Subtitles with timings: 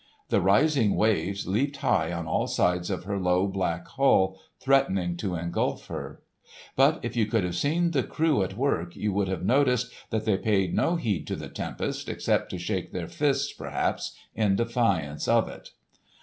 [0.29, 5.35] The rising waves leaped high on all sides of her low black hull, threatening to
[5.35, 6.23] engulf her.
[6.75, 10.25] But if you could have seen the crew at work, you would have noticed that
[10.25, 15.27] they paid no heed to the tempest except to shake their fists, perhaps, in defiance
[15.27, 15.69] of it.